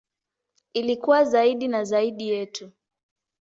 Ili 0.73 0.97
kuwa 0.97 1.23
zaidi 1.23 1.67
na 1.67 1.83
zaidi 1.83 2.29
yetu. 2.29 2.71